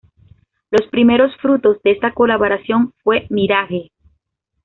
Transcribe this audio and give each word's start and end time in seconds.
Los 0.71 0.89
primeros 0.89 1.31
frutos 1.37 1.77
de 1.83 1.91
esta 1.91 2.11
colaboración 2.15 2.91
fue 3.03 3.27
Mirage. 3.29 3.91